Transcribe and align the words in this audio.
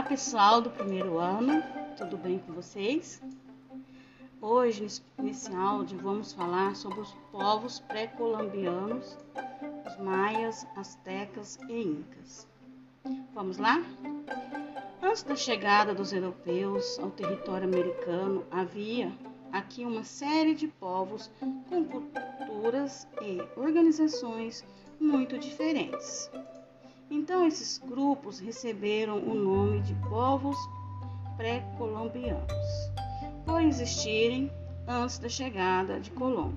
Olá 0.00 0.08
pessoal 0.08 0.62
do 0.62 0.70
primeiro 0.70 1.18
ano, 1.18 1.62
tudo 1.98 2.16
bem 2.16 2.38
com 2.38 2.54
vocês? 2.54 3.20
Hoje, 4.40 4.86
nesse 5.18 5.54
áudio, 5.54 5.98
vamos 5.98 6.32
falar 6.32 6.74
sobre 6.74 7.00
os 7.00 7.12
povos 7.30 7.80
pré-colombianos, 7.80 9.18
os 9.86 9.96
maias, 9.98 10.66
astecas 10.74 11.58
e 11.68 11.82
incas. 11.82 12.48
Vamos 13.34 13.58
lá? 13.58 13.84
Antes 15.02 15.22
da 15.22 15.36
chegada 15.36 15.92
dos 15.92 16.14
europeus 16.14 16.98
ao 16.98 17.10
território 17.10 17.68
americano, 17.68 18.46
havia 18.50 19.12
aqui 19.52 19.84
uma 19.84 20.02
série 20.02 20.54
de 20.54 20.66
povos 20.66 21.30
com 21.68 21.84
culturas 21.84 23.06
e 23.20 23.38
organizações 23.54 24.64
muito 24.98 25.38
diferentes. 25.38 26.30
Então, 27.10 27.44
esses 27.44 27.78
grupos 27.78 28.38
receberam 28.38 29.18
o 29.18 29.34
nome 29.34 29.80
de 29.80 29.94
povos 30.08 30.56
pré-colombianos, 31.36 32.92
por 33.44 33.60
existirem 33.60 34.48
antes 34.86 35.18
da 35.18 35.28
chegada 35.28 35.98
de 35.98 36.10
Colombo. 36.12 36.56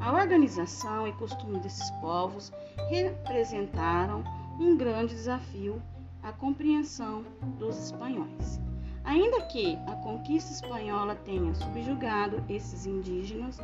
A 0.00 0.10
organização 0.12 1.06
e 1.06 1.12
costume 1.12 1.58
desses 1.60 1.90
povos 2.00 2.50
representaram 2.88 4.24
um 4.58 4.74
grande 4.74 5.14
desafio 5.14 5.82
à 6.22 6.32
compreensão 6.32 7.22
dos 7.58 7.76
espanhóis. 7.76 8.58
Ainda 9.04 9.42
que 9.42 9.76
a 9.86 9.96
conquista 9.96 10.52
espanhola 10.52 11.14
tenha 11.14 11.54
subjugado 11.54 12.42
esses 12.48 12.86
indígenas, 12.86 13.58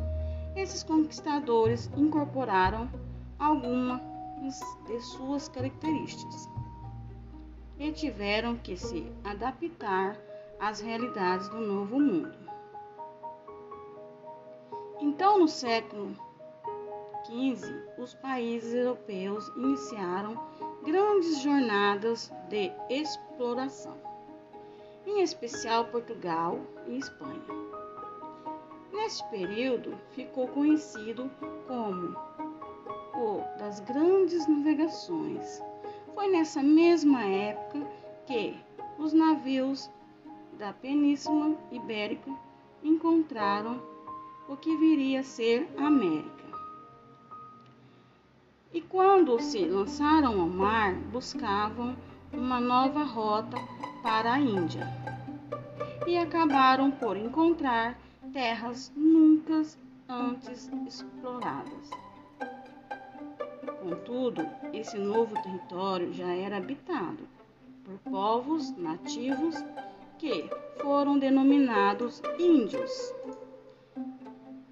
esses 0.55 0.83
conquistadores 0.83 1.91
incorporaram 1.97 2.91
alguma 3.39 4.08
de 4.87 5.01
suas 5.01 5.49
características 5.49 6.49
e 7.79 7.93
tiveram 7.93 8.57
que 8.57 8.77
se 8.77 9.11
adaptar 9.25 10.19
às 10.59 10.81
realidades 10.81 11.49
do 11.49 11.61
novo 11.61 11.99
mundo. 11.99 12.37
Então, 15.01 15.39
no 15.39 15.47
século 15.47 16.13
XV, 17.25 17.73
os 17.99 18.15
países 18.15 18.75
europeus 18.75 19.47
iniciaram 19.57 20.37
grandes 20.85 21.41
jornadas 21.41 22.33
de 22.49 22.73
exploração, 22.91 23.97
em 25.07 25.21
especial 25.23 25.85
Portugal 25.87 26.59
e 26.87 26.99
Espanha. 26.99 27.43
Neste 28.93 29.25
período, 29.31 29.97
ficou 30.11 30.49
conhecido 30.49 31.31
como 31.69 32.28
o 33.69 33.71
das 33.71 33.81
grandes 33.81 34.47
navegações. 34.49 35.63
Foi 36.15 36.27
nessa 36.29 36.63
mesma 36.63 37.23
época 37.23 37.87
que 38.27 38.57
os 38.99 39.13
navios 39.13 39.91
da 40.59 40.73
Península 40.73 41.55
Ibérica 41.71 42.31
encontraram 42.83 43.79
o 44.49 44.57
que 44.57 44.75
viria 44.75 45.21
a 45.21 45.23
ser 45.23 45.69
a 45.77 45.87
América. 45.87 46.45
E 48.73 48.81
quando 48.81 49.39
se 49.39 49.67
lançaram 49.67 50.41
ao 50.41 50.49
mar, 50.49 50.95
buscavam 51.13 51.95
uma 52.33 52.59
nova 52.59 53.05
rota 53.05 53.59
para 54.03 54.33
a 54.33 54.41
Índia 54.41 54.87
e 56.07 56.17
acabaram 56.17 56.91
por 56.91 57.19
encontrar 57.19 57.99
terras 58.33 58.91
nunca 58.97 59.63
antes 60.09 60.71
exploradas. 60.87 62.08
Contudo, 63.89 64.47
esse 64.75 64.99
novo 64.99 65.35
território 65.43 66.13
já 66.13 66.29
era 66.31 66.59
habitado 66.59 67.27
por 67.83 67.99
povos 68.11 68.77
nativos 68.77 69.57
que 70.19 70.45
foram 70.83 71.19
denominados 71.19 72.21
índios. 72.39 73.15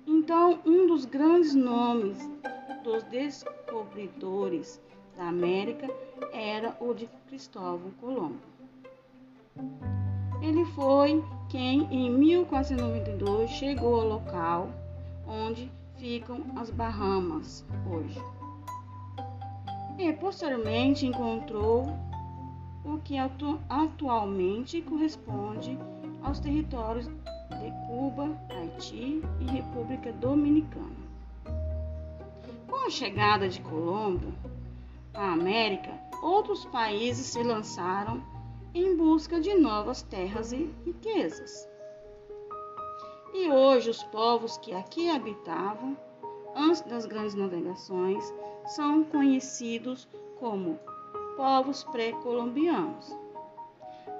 Então, 0.06 0.60
um 0.66 0.86
dos 0.86 1.06
grandes 1.06 1.54
nomes 1.54 2.18
dos 2.84 3.04
descobridores 3.04 4.78
da 5.16 5.28
América 5.28 5.88
era 6.30 6.76
o 6.78 6.92
de 6.92 7.08
Cristóvão 7.26 7.90
Colombo. 7.98 8.42
Ele 10.42 10.66
foi 10.74 11.24
quem, 11.48 11.88
em 11.90 12.10
1492, 12.10 13.48
chegou 13.48 13.98
ao 13.98 14.08
local 14.08 14.68
onde 15.26 15.72
ficam 15.96 16.44
as 16.54 16.68
Bahamas 16.68 17.64
hoje 17.90 18.35
e 19.98 20.12
posteriormente 20.12 21.06
encontrou 21.06 21.86
o 22.84 22.98
que 22.98 23.18
atu 23.18 23.58
atualmente 23.68 24.80
corresponde 24.82 25.78
aos 26.22 26.38
territórios 26.38 27.06
de 27.06 27.86
Cuba, 27.86 28.36
Haiti 28.50 29.22
e 29.40 29.44
República 29.44 30.12
Dominicana. 30.12 31.06
Com 32.68 32.86
a 32.86 32.90
chegada 32.90 33.48
de 33.48 33.60
Colombo 33.60 34.32
à 35.14 35.32
América, 35.32 35.90
outros 36.22 36.64
países 36.66 37.26
se 37.26 37.42
lançaram 37.42 38.22
em 38.74 38.96
busca 38.96 39.40
de 39.40 39.54
novas 39.54 40.02
terras 40.02 40.52
e 40.52 40.70
riquezas. 40.84 41.68
E 43.32 43.48
hoje 43.48 43.90
os 43.90 44.02
povos 44.04 44.58
que 44.58 44.72
aqui 44.72 45.08
habitavam, 45.08 45.96
antes 46.56 46.80
das 46.82 47.04
grandes 47.04 47.34
navegações, 47.34 48.24
são 48.64 49.04
conhecidos 49.04 50.08
como 50.40 50.80
povos 51.36 51.84
pré-colombianos. 51.84 53.14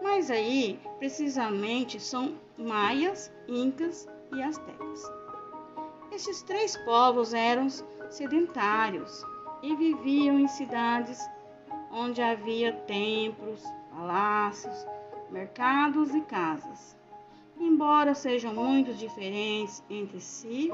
Mas 0.03 0.31
aí, 0.31 0.79
precisamente, 0.99 1.99
são 1.99 2.35
maias, 2.59 3.33
incas 3.49 4.07
e 4.35 4.43
astecas. 4.43 5.11
Esses 6.13 6.43
três 6.43 6.77
povos 6.79 7.33
eram 7.35 7.69
sedentários 8.11 9.25
e 9.63 9.75
viviam 9.75 10.39
em 10.39 10.47
cidades 10.47 11.19
onde 11.91 12.21
havia 12.21 12.73
templos, 12.73 13.63
palácios, 13.91 14.87
mercados 15.31 16.15
e 16.15 16.21
casas. 16.21 16.97
Embora 17.59 18.15
sejam 18.15 18.55
muito 18.55 18.93
diferentes 18.93 19.83
entre 19.89 20.21
si, 20.21 20.71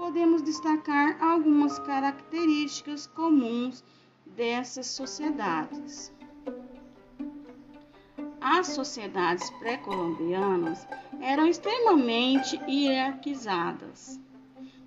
podemos 0.00 0.40
destacar 0.40 1.22
algumas 1.22 1.78
características 1.78 3.06
comuns 3.06 3.84
dessas 4.24 4.86
sociedades. 4.86 6.10
As 8.40 8.68
sociedades 8.68 9.50
pré-colombianas 9.58 10.88
eram 11.20 11.46
extremamente 11.46 12.58
hierarquizadas, 12.66 14.18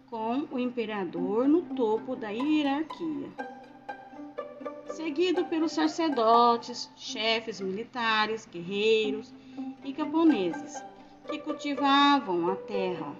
com 0.08 0.48
o 0.50 0.58
imperador 0.58 1.48
no 1.48 1.62
topo 1.62 2.16
da 2.16 2.30
hierarquia, 2.32 3.30
seguido 4.96 5.46
pelos 5.46 5.74
sacerdotes, 5.74 6.92
chefes 6.96 7.62
militares, 7.62 8.48
guerreiros 8.52 9.32
e 9.86 9.94
camponeses 9.94 10.84
que 11.30 11.38
cultivavam 11.38 12.50
a 12.50 12.56
terra 12.56 13.16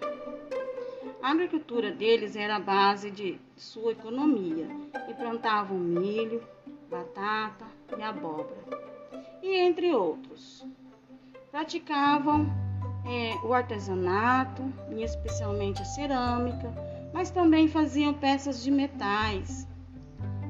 a 1.24 1.32
agricultura 1.32 1.90
deles 1.90 2.36
era 2.36 2.58
a 2.58 2.60
base 2.60 3.10
de 3.10 3.40
sua 3.56 3.94
economia 3.94 4.68
e 5.10 5.14
plantavam 5.14 5.78
milho, 5.80 6.44
batata 6.92 7.66
e 7.98 8.04
abóbora, 8.04 8.62
e 9.42 9.56
entre 9.56 9.96
outros. 9.96 10.68
Praticavam 11.50 12.46
é, 13.06 13.36
o 13.48 13.54
artesanato, 13.54 14.62
e 14.92 15.02
especialmente 15.02 15.82
a 15.82 15.86
cerâmica, 15.86 16.74
mas 17.14 17.32
também 17.32 17.70
faziam 17.70 18.14
peças 18.14 18.62
de 18.62 18.70
metais. 18.70 19.66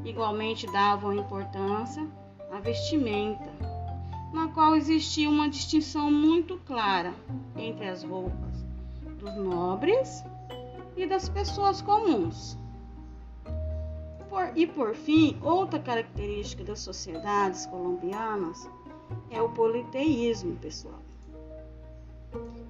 Igualmente 0.04 0.66
davam 0.72 1.14
importância 1.14 2.04
à 2.52 2.60
vestimenta, 2.60 3.52
na 4.34 4.48
qual 4.48 4.76
existia 4.76 5.30
uma 5.30 5.48
distinção 5.48 6.10
muito 6.10 6.58
clara 6.66 7.14
entre 7.56 7.88
as 7.88 8.04
roupas 8.04 8.66
dos 9.20 9.36
nobres 9.36 10.24
e 10.96 11.06
das 11.06 11.30
pessoas 11.30 11.82
comuns. 11.82 12.58
Por, 14.30 14.52
e 14.56 14.66
por 14.66 14.96
fim, 14.96 15.40
outra 15.42 15.80
característica 15.80 16.64
das 16.64 16.80
sociedades 16.80 17.66
colombianas 17.68 18.68
é 19.30 19.42
o 19.42 19.50
politeísmo, 19.50 20.56
pessoal, 20.58 21.00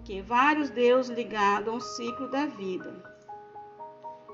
que 0.03 0.21
vários 0.21 0.69
deuses 0.69 1.15
ligados 1.15 1.73
ao 1.73 1.79
ciclo 1.79 2.29
da 2.29 2.45
vida 2.45 2.93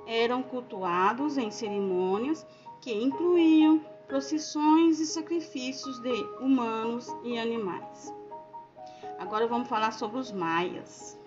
eram 0.08 0.42
cultuados 0.42 1.38
em 1.38 1.52
cerimônias 1.52 2.46
que 2.82 2.92
incluíam 2.92 3.80
procissões 4.08 5.00
e 5.00 5.06
sacrifícios 5.06 6.00
de 6.00 6.24
humanos 6.42 7.08
e 7.24 7.38
animais. 7.38 8.12
Agora 9.20 9.46
vamos 9.46 9.68
falar 9.68 9.92
sobre 9.92 10.18
os 10.18 10.32
maias. 10.32 11.20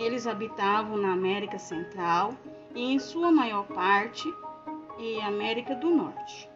Eles 0.00 0.26
habitavam 0.26 0.96
na 0.96 1.12
América 1.12 1.58
Central 1.58 2.34
e, 2.74 2.94
em 2.94 2.98
sua 2.98 3.30
maior 3.30 3.66
parte, 3.66 4.26
e 4.98 5.20
América 5.20 5.74
do 5.74 5.90
Norte. 5.90 6.48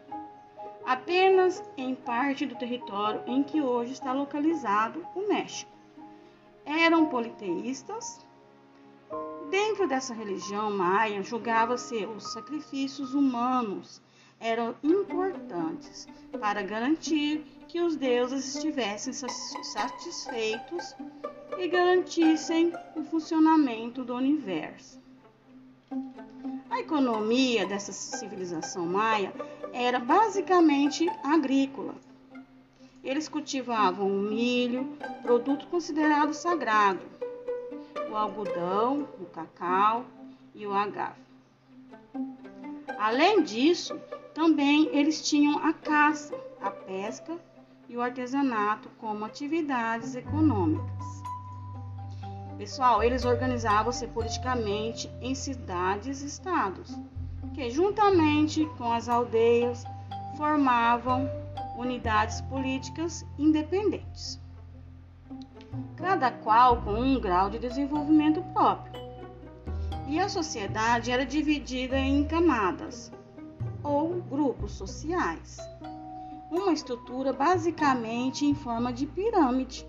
apenas 0.86 1.62
em 1.76 1.94
parte 1.94 2.46
do 2.46 2.56
território 2.56 3.22
em 3.26 3.42
que 3.42 3.60
hoje 3.60 3.92
está 3.92 4.12
localizado 4.14 5.06
o 5.14 5.28
México. 5.28 5.70
Eram 6.64 7.06
politeístas. 7.06 8.24
Dentro 9.50 9.86
dessa 9.86 10.14
religião 10.14 10.70
maia, 10.70 11.22
julgava-se 11.22 12.06
os 12.06 12.32
sacrifícios 12.32 13.14
humanos 13.14 14.02
eram 14.40 14.74
importantes 14.82 16.06
para 16.40 16.62
garantir 16.62 17.44
que 17.68 17.80
os 17.80 17.96
deuses 17.96 18.54
estivessem 18.54 19.12
satisfeitos 19.12 20.94
e 21.58 21.68
garantissem 21.68 22.72
o 22.94 23.02
funcionamento 23.04 24.04
do 24.04 24.14
universo. 24.14 25.00
A 26.70 26.80
economia 26.80 27.66
dessa 27.66 27.92
civilização 27.92 28.86
maia 28.86 29.32
era 29.72 29.98
basicamente 29.98 31.08
agrícola. 31.22 31.94
Eles 33.02 33.28
cultivavam 33.28 34.08
o 34.08 34.20
milho, 34.22 34.96
produto 35.22 35.66
considerado 35.66 36.32
sagrado, 36.32 37.00
o 38.10 38.16
algodão, 38.16 39.08
o 39.20 39.26
cacau 39.26 40.04
e 40.54 40.66
o 40.66 40.72
agave. 40.72 41.20
Além 42.98 43.42
disso, 43.42 44.00
também 44.34 44.88
eles 44.92 45.22
tinham 45.22 45.64
a 45.64 45.72
caça, 45.72 46.34
a 46.60 46.68
pesca 46.68 47.38
e 47.88 47.96
o 47.96 48.02
artesanato 48.02 48.88
como 48.98 49.24
atividades 49.24 50.16
econômicas. 50.16 51.22
Pessoal, 52.58 53.02
eles 53.02 53.24
organizavam-se 53.24 54.08
politicamente 54.08 55.08
em 55.20 55.36
cidades-estados, 55.36 56.98
que 57.54 57.70
juntamente 57.70 58.66
com 58.76 58.92
as 58.92 59.08
aldeias 59.08 59.84
formavam 60.36 61.30
unidades 61.78 62.40
políticas 62.42 63.24
independentes, 63.38 64.40
cada 65.96 66.32
qual 66.32 66.82
com 66.82 66.94
um 66.94 67.20
grau 67.20 67.50
de 67.50 67.58
desenvolvimento 67.60 68.42
próprio. 68.52 69.00
E 70.08 70.18
a 70.18 70.28
sociedade 70.28 71.10
era 71.10 71.24
dividida 71.24 71.96
em 71.96 72.24
camadas 72.24 73.13
ou 73.84 74.22
grupos 74.22 74.72
sociais, 74.72 75.58
uma 76.50 76.72
estrutura 76.72 77.32
basicamente 77.32 78.46
em 78.46 78.54
forma 78.54 78.92
de 78.92 79.06
pirâmide. 79.06 79.86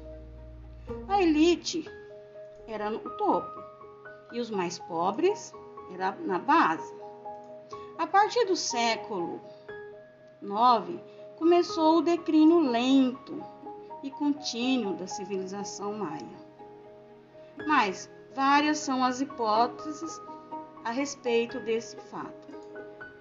A 1.08 1.22
elite 1.22 1.90
era 2.68 2.90
no 2.90 3.00
topo 3.00 3.60
e 4.34 4.40
os 4.40 4.52
mais 4.52 4.78
pobres 4.80 5.54
era 5.92 6.12
na 6.12 6.38
base. 6.38 6.94
A 7.98 8.06
partir 8.06 8.46
do 8.46 8.56
século 8.56 9.40
IX 10.42 11.00
começou 11.38 11.98
o 11.98 12.02
declínio 12.02 12.60
lento 12.60 13.42
e 14.04 14.12
contínuo 14.12 14.96
da 14.96 15.08
civilização 15.08 15.94
maia. 15.94 16.46
Mas 17.66 18.10
várias 18.36 18.80
são 18.80 19.04
as 19.04 19.22
hipóteses 19.22 20.22
a 20.84 20.92
respeito 20.92 21.60
desse 21.62 21.96
fato. 21.96 22.55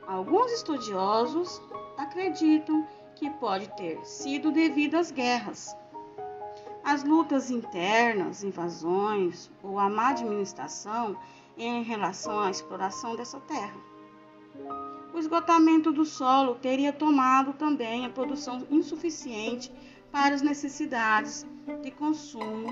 Alguns 0.06 0.52
estudiosos 0.52 1.60
acreditam 1.96 2.86
que 3.16 3.30
pode 3.30 3.68
ter 3.76 4.04
sido 4.04 4.50
devido 4.50 4.96
às 4.96 5.10
guerras 5.10 5.76
as 6.84 7.02
lutas 7.02 7.50
internas, 7.50 8.44
invasões 8.44 9.50
ou 9.62 9.78
a 9.78 9.88
má 9.88 10.10
administração 10.10 11.16
em 11.56 11.82
relação 11.82 12.40
à 12.40 12.50
exploração 12.50 13.16
dessa 13.16 13.40
terra. 13.40 13.74
O 15.14 15.18
esgotamento 15.18 15.90
do 15.90 16.04
solo 16.04 16.56
teria 16.56 16.92
tomado 16.92 17.54
também 17.54 18.04
a 18.04 18.10
produção 18.10 18.66
insuficiente 18.70 19.72
para 20.12 20.34
as 20.34 20.42
necessidades 20.42 21.46
de 21.82 21.90
consumo 21.90 22.68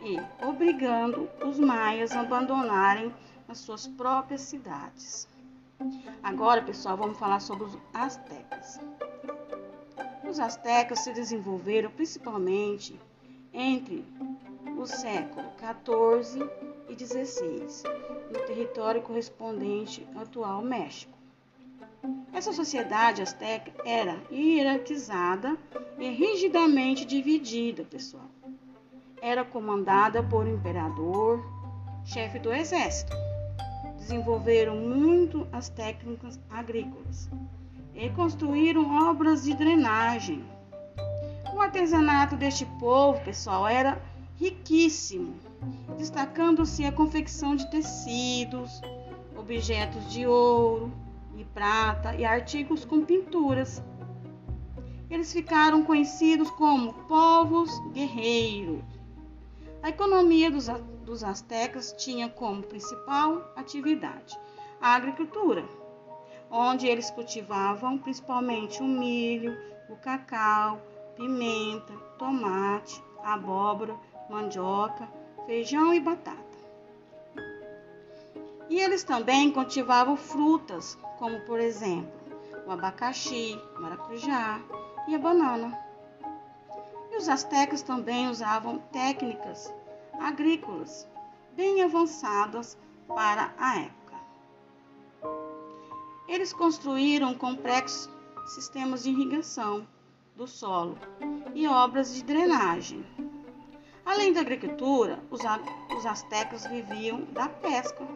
e 0.00 0.16
obrigando 0.42 1.28
os 1.44 1.58
maias 1.58 2.12
a 2.12 2.20
abandonarem 2.20 3.14
as 3.46 3.58
suas 3.58 3.86
próprias 3.86 4.40
cidades. 4.40 5.28
Agora, 6.22 6.62
pessoal, 6.62 6.96
vamos 6.96 7.18
falar 7.18 7.40
sobre 7.40 7.64
os 7.64 7.78
astecas. 7.94 8.78
Os 10.28 10.38
astecas 10.38 11.00
se 11.00 11.12
desenvolveram 11.12 11.90
principalmente 11.90 12.98
entre 13.52 14.04
o 14.78 14.86
século 14.86 15.46
XIV 15.58 16.48
e 16.88 16.94
XVI, 16.94 17.82
no 18.32 18.40
território 18.46 19.02
correspondente 19.02 20.06
ao 20.14 20.22
atual 20.22 20.62
México. 20.62 21.18
Essa 22.32 22.52
sociedade 22.52 23.22
azteca 23.22 23.72
era 23.84 24.22
hierarquizada 24.30 25.58
e 25.98 26.08
rigidamente 26.10 27.04
dividida, 27.04 27.84
pessoal. 27.84 28.30
Era 29.20 29.44
comandada 29.44 30.22
por 30.22 30.46
um 30.46 30.54
imperador, 30.54 31.44
chefe 32.04 32.38
do 32.38 32.52
exército. 32.52 33.29
Desenvolveram 34.10 34.74
muito 34.74 35.46
as 35.52 35.68
técnicas 35.68 36.40
agrícolas 36.50 37.30
e 37.94 38.10
construíram 38.10 39.08
obras 39.08 39.44
de 39.44 39.54
drenagem 39.54 40.44
o 41.54 41.60
artesanato 41.60 42.36
deste 42.36 42.66
povo, 42.80 43.22
pessoal, 43.24 43.68
era 43.68 44.02
riquíssimo, 44.34 45.34
destacando-se 45.96 46.84
a 46.84 46.90
confecção 46.90 47.54
de 47.54 47.70
tecidos, 47.70 48.80
objetos 49.36 50.10
de 50.10 50.26
ouro 50.26 50.92
e 51.36 51.44
prata 51.44 52.16
e 52.16 52.24
artigos 52.24 52.84
com 52.84 53.04
pinturas. 53.04 53.80
Eles 55.08 55.32
ficaram 55.32 55.84
conhecidos 55.84 56.50
como 56.50 56.94
povos 57.06 57.70
guerreiros. 57.92 58.82
A 59.84 59.90
economia 59.90 60.50
dos, 60.50 60.68
dos 61.10 61.24
astecas 61.24 61.92
tinha 61.98 62.28
como 62.28 62.62
principal 62.62 63.52
atividade 63.56 64.38
a 64.80 64.94
agricultura, 64.94 65.64
onde 66.48 66.86
eles 66.86 67.10
cultivavam 67.10 67.98
principalmente 67.98 68.80
o 68.80 68.86
milho, 68.86 69.52
o 69.88 69.96
cacau, 69.96 70.80
pimenta, 71.16 71.92
tomate, 72.16 73.02
abóbora, 73.24 73.96
mandioca, 74.30 75.08
feijão 75.46 75.92
e 75.92 75.98
batata. 75.98 76.38
E 78.68 78.78
eles 78.78 79.02
também 79.02 79.50
cultivavam 79.50 80.16
frutas, 80.16 80.96
como 81.18 81.40
por 81.40 81.58
exemplo 81.58 82.20
o 82.68 82.70
abacaxi, 82.70 83.60
maracujá 83.80 84.60
e 85.08 85.14
a 85.16 85.18
banana. 85.18 85.76
E 87.10 87.16
os 87.16 87.28
astecas 87.28 87.82
também 87.82 88.28
usavam 88.28 88.78
técnicas 88.92 89.74
agrícolas 90.20 91.08
bem 91.56 91.82
avançadas 91.82 92.78
para 93.08 93.52
a 93.58 93.80
época. 93.80 94.14
Eles 96.28 96.52
construíram 96.52 97.34
complexos 97.34 98.08
sistemas 98.46 99.02
de 99.02 99.10
irrigação 99.10 99.86
do 100.36 100.46
solo 100.46 100.96
e 101.54 101.66
obras 101.66 102.14
de 102.14 102.22
drenagem. 102.22 103.04
Além 104.04 104.32
da 104.32 104.40
agricultura, 104.40 105.18
os, 105.30 105.44
astecas 106.06 106.66
viviam 106.66 107.22
da 107.32 107.48
pesca, 107.48 108.06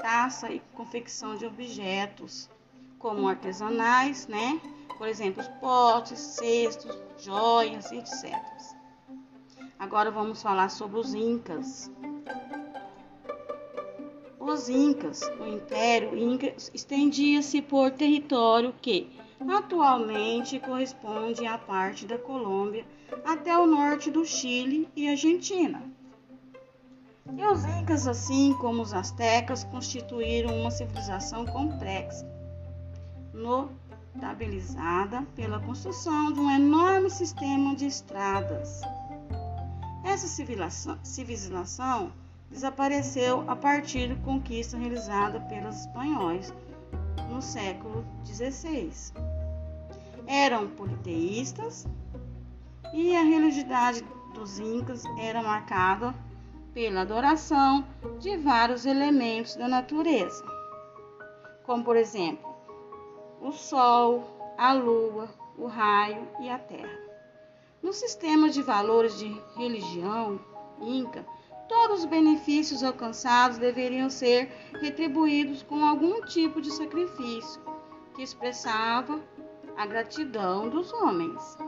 caça 0.00 0.50
e 0.50 0.60
confecção 0.74 1.36
de 1.36 1.46
objetos, 1.46 2.50
como 2.98 3.28
artesanais, 3.28 4.26
né? 4.26 4.60
Por 4.98 5.08
exemplo, 5.08 5.42
potes, 5.60 6.18
cestos, 6.18 6.96
joias, 7.18 7.90
etc. 7.92 8.53
Agora 9.84 10.10
vamos 10.10 10.40
falar 10.40 10.70
sobre 10.70 10.98
os 10.98 11.12
incas. 11.12 11.92
Os 14.40 14.70
incas, 14.70 15.20
o 15.38 15.46
Império 15.46 16.16
Inca 16.16 16.54
estendia-se 16.72 17.60
por 17.60 17.90
território 17.90 18.74
que 18.80 19.14
atualmente 19.46 20.58
corresponde 20.58 21.44
à 21.44 21.58
parte 21.58 22.06
da 22.06 22.16
Colômbia 22.16 22.86
até 23.26 23.54
o 23.58 23.66
norte 23.66 24.10
do 24.10 24.24
Chile 24.24 24.88
e 24.96 25.06
Argentina. 25.06 25.82
E 27.36 27.44
os 27.44 27.62
Incas, 27.66 28.08
assim 28.08 28.54
como 28.54 28.80
os 28.80 28.94
Aztecas, 28.94 29.64
constituíram 29.64 30.60
uma 30.60 30.70
civilização 30.70 31.44
complexa, 31.44 32.26
notabilizada 33.34 35.26
pela 35.36 35.60
construção 35.60 36.32
de 36.32 36.40
um 36.40 36.50
enorme 36.50 37.10
sistema 37.10 37.76
de 37.76 37.84
estradas. 37.84 38.80
Essa 40.04 40.28
civilização, 41.02 42.12
desapareceu 42.50 43.44
a 43.50 43.56
partir 43.56 44.14
da 44.14 44.22
conquista 44.22 44.76
realizada 44.76 45.40
pelos 45.40 45.80
espanhóis 45.80 46.52
no 47.30 47.42
século 47.42 48.04
XVI 48.24 48.92
eram 50.26 50.68
politeístas 50.68 51.86
e 52.92 53.14
a 53.16 53.22
religiosidade 53.22 54.02
dos 54.34 54.58
incas 54.58 55.04
era 55.18 55.42
marcada 55.42 56.14
pela 56.72 57.02
adoração 57.02 57.84
de 58.18 58.36
vários 58.36 58.84
elementos 58.84 59.56
da 59.56 59.68
natureza, 59.68 60.44
como 61.64 61.84
por 61.84 61.96
exemplo 61.96 62.54
o 63.40 63.52
sol, 63.52 64.54
a 64.56 64.72
lua, 64.72 65.28
o 65.58 65.66
raio 65.66 66.26
e 66.40 66.48
a 66.48 66.58
terra. 66.58 67.03
No 67.84 67.92
sistema 67.92 68.48
de 68.48 68.62
valores 68.62 69.18
de 69.18 69.38
religião 69.54 70.40
inca, 70.80 71.22
todos 71.68 71.98
os 71.98 72.04
benefícios 72.06 72.82
alcançados 72.82 73.58
deveriam 73.58 74.08
ser 74.08 74.50
retribuídos 74.80 75.62
com 75.62 75.84
algum 75.84 76.22
tipo 76.22 76.62
de 76.62 76.70
sacrifício 76.70 77.60
que 78.14 78.22
expressava 78.22 79.20
a 79.76 79.84
gratidão 79.84 80.70
dos 80.70 80.94
homens. 80.94 81.58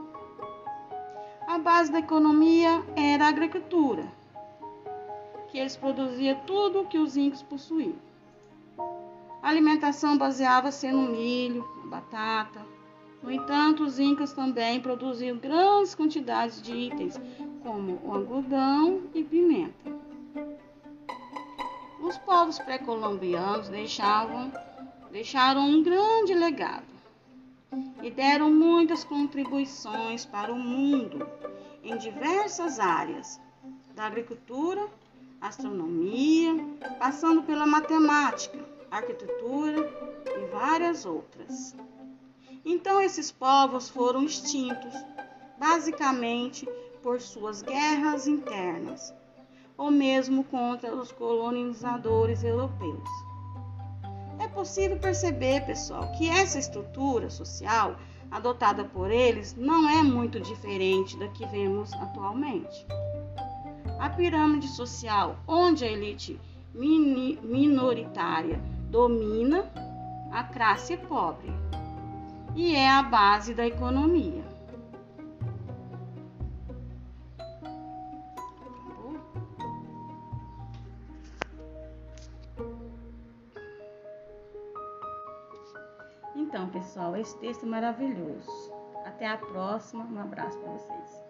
A 1.46 1.58
base 1.58 1.92
da 1.92 1.99
economia 1.99 2.82
era 2.96 3.26
a 3.26 3.28
agricultura, 3.28 4.11
que 5.49 5.58
eles 5.58 5.76
produziam 5.76 6.40
tudo 6.46 6.80
o 6.80 6.87
que 6.87 6.96
os 6.96 7.14
incas 7.18 7.42
possuíam. 7.42 8.00
A 9.42 9.50
alimentação 9.50 10.16
baseava-se 10.16 10.90
no 10.90 11.02
milho, 11.12 11.62
batata. 11.85 12.75
No 13.23 13.30
entanto, 13.30 13.85
os 13.85 13.99
incas 13.99 14.32
também 14.32 14.80
produziam 14.80 15.37
grandes 15.37 15.94
quantidades 15.94 16.62
de 16.62 16.73
itens, 16.73 17.18
como 17.62 18.00
o 18.04 18.14
algodão 18.14 19.02
e 19.14 19.25
pimenta. 19.25 19.90
Os 22.00 22.16
povos 22.18 22.58
pré-colombianos 22.61 23.68
deixavam, 23.68 24.52
deixaram 25.11 25.68
um 25.68 25.82
grande 25.82 26.35
legado 26.35 26.87
e 28.02 28.11
deram 28.11 28.52
muitas 28.52 29.02
contribuições 29.02 30.25
para 30.25 30.52
o 30.52 30.58
mundo 30.58 31.28
em 31.82 31.96
diversas 31.96 32.78
áreas, 32.78 33.40
da 33.94 34.04
agricultura, 34.04 34.87
astronomia, 35.40 36.54
passando 36.99 37.42
pela 37.42 37.66
matemática, 37.66 38.58
arquitetura 38.90 39.90
e 40.37 40.46
várias 40.52 41.06
outras. 41.06 41.75
Então 42.68 43.00
esses 43.00 43.30
povos 43.30 43.88
foram 43.88 44.25
extintos, 44.25 44.92
basicamente 45.56 46.68
por 47.00 47.20
suas 47.20 47.62
guerras 47.62 48.26
internas, 48.26 49.14
ou 49.78 49.88
mesmo 49.88 50.42
contra 50.42 50.92
os 50.92 51.12
colonizadores 51.12 52.42
europeus. 52.42 53.08
É 54.40 54.49
possível 54.49 54.99
perceber, 54.99 55.64
pessoal, 55.64 56.11
que 56.18 56.28
essa 56.28 56.58
estrutura 56.58 57.30
social 57.30 57.96
adotada 58.32 58.85
por 58.85 59.12
eles 59.12 59.54
não 59.54 59.88
é 59.88 60.02
muito 60.02 60.40
diferente 60.40 61.16
da 61.16 61.28
que 61.28 61.46
vemos 61.46 61.92
atualmente. 61.92 62.85
A 64.00 64.11
pirâmide 64.11 64.66
social, 64.66 65.37
onde 65.46 65.85
a 65.85 65.88
elite 65.92 66.40
minoritária 66.75 68.61
domina 68.90 69.70
a 70.32 70.42
classe 70.42 70.96
pobre 70.96 71.54
e 72.56 72.75
é 72.75 72.88
a 72.88 73.02
base 73.02 73.52
da 73.54 73.66
economia. 73.66 74.42
Então, 86.34 86.70
pessoal, 86.70 87.14
esse 87.14 87.38
texto 87.38 87.64
é 87.64 87.68
maravilhoso. 87.68 88.50
Até 89.04 89.28
a 89.28 89.36
próxima. 89.36 90.04
Um 90.04 90.18
abraço 90.18 90.58
para 90.58 90.72
vocês. 90.72 91.25